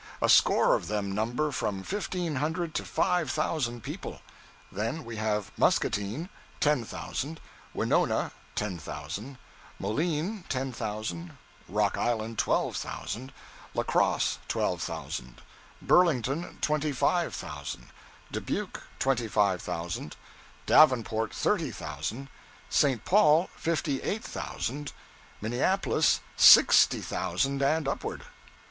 A 0.19 0.29
score 0.29 0.73
of 0.73 0.87
them 0.87 1.11
number 1.13 1.51
from 1.51 1.83
fifteen 1.83 2.37
hundred 2.37 2.73
to 2.73 2.85
five 2.85 3.29
thousand 3.29 3.81
people. 3.83 4.19
Then 4.71 5.05
we 5.05 5.17
have 5.17 5.51
Muscatine, 5.59 6.27
ten 6.59 6.83
thousand; 6.83 7.39
Winona, 7.75 8.31
ten 8.55 8.79
thousand; 8.79 9.37
Moline, 9.77 10.43
ten 10.49 10.71
thousand; 10.71 11.37
Rock 11.69 11.99
Island, 11.99 12.39
twelve 12.39 12.75
thousand; 12.77 13.31
La 13.75 13.83
Crosse, 13.83 14.39
twelve 14.47 14.81
thousand; 14.81 15.43
Burlington, 15.83 16.57
twenty 16.61 16.93
five 16.93 17.35
thousand; 17.35 17.89
Dubuque, 18.31 18.81
twenty 18.97 19.27
five 19.27 19.61
thousand; 19.61 20.15
Davenport, 20.65 21.31
thirty 21.31 21.69
thousand; 21.69 22.27
St. 22.71 23.05
Paul, 23.05 23.51
fifty 23.55 24.01
eight 24.01 24.23
thousand, 24.23 24.93
Minneapolis, 25.41 26.21
sixty 26.35 27.01
thousand 27.01 27.61
and 27.61 27.87
upward. 27.87 28.23